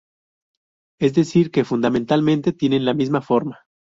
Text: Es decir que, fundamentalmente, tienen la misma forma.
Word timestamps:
Es 0.99 1.13
decir 1.13 1.51
que, 1.51 1.63
fundamentalmente, 1.63 2.53
tienen 2.53 2.85
la 2.85 2.95
misma 2.95 3.21
forma. 3.21 3.59